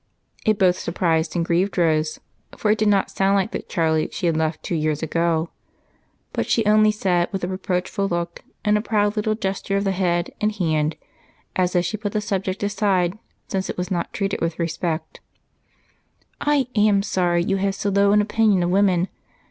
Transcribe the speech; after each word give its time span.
It 0.47 0.57
both 0.57 0.79
surprised 0.79 1.35
and 1.35 1.45
grieved 1.45 1.77
Rose, 1.77 2.19
for 2.57 2.71
it 2.71 2.79
did 2.79 2.87
not 2.87 3.11
sound 3.11 3.35
like 3.35 3.51
the 3.51 3.61
Charlie 3.61 4.09
she 4.11 4.25
had 4.25 4.35
left 4.35 4.63
two 4.63 4.73
years 4.73 5.03
ago. 5.03 5.51
But 6.33 6.47
she 6.49 6.65
only 6.65 6.89
said, 6.91 7.29
with 7.31 7.43
a 7.43 7.47
reproachful 7.47 8.07
look 8.09 8.43
and 8.65 8.79
a 8.79 8.81
proud 8.81 9.15
little 9.15 9.35
gesture 9.35 9.77
of 9.77 9.85
head 9.85 10.31
and 10.41 10.55
hand, 10.55 10.95
as 11.55 11.75
if 11.75 11.85
she 11.85 11.97
put 11.97 12.13
the 12.13 12.19
subject 12.21 12.63
aside 12.63 13.19
since 13.47 13.69
it 13.69 13.77
was 13.77 13.91
not 13.91 14.11
treated 14.11 14.41
with 14.41 14.57
respect: 14.57 15.19
"I 16.39 16.65
am 16.75 17.03
sorry 17.03 17.43
you 17.43 17.57
have 17.57 17.75
so 17.75 17.89
low 17.91 18.11
an 18.11 18.23
opinion 18.23 18.63
of 18.63 18.71
women. 18.71 19.07